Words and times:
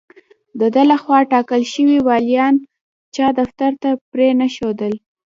د 0.59 0.61
ده 0.73 0.83
له 0.91 0.97
خوا 1.03 1.19
ټاکل 1.31 1.61
شوي 1.73 1.97
والیان 2.07 2.55
چا 3.15 3.25
دفتر 3.39 3.71
ته 3.81 3.89
پرې 4.11 4.27
نه 4.39 4.47
ښودل. 4.55 4.93